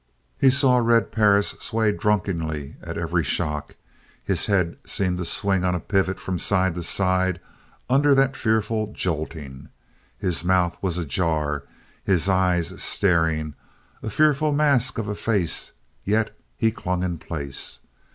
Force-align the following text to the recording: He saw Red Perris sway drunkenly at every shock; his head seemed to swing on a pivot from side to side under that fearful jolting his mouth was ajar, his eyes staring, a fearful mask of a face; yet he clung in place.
He 0.39 0.49
saw 0.49 0.77
Red 0.77 1.11
Perris 1.11 1.49
sway 1.59 1.91
drunkenly 1.91 2.75
at 2.81 2.97
every 2.97 3.23
shock; 3.23 3.75
his 4.23 4.47
head 4.47 4.77
seemed 4.83 5.19
to 5.19 5.25
swing 5.25 5.63
on 5.63 5.75
a 5.75 5.79
pivot 5.79 6.19
from 6.19 6.39
side 6.39 6.73
to 6.73 6.81
side 6.81 7.39
under 7.87 8.15
that 8.15 8.35
fearful 8.35 8.93
jolting 8.93 9.69
his 10.17 10.43
mouth 10.43 10.75
was 10.81 10.97
ajar, 10.97 11.65
his 12.03 12.27
eyes 12.27 12.81
staring, 12.81 13.53
a 14.01 14.09
fearful 14.09 14.51
mask 14.51 14.97
of 14.97 15.07
a 15.07 15.13
face; 15.13 15.71
yet 16.03 16.35
he 16.57 16.71
clung 16.71 17.03
in 17.03 17.19
place. 17.19 17.81